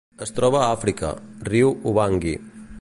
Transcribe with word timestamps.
Es 0.25 0.31
troba 0.37 0.61
a 0.61 0.69
Àfrica: 0.77 1.11
riu 1.53 1.77
Ubangui. 1.93 2.37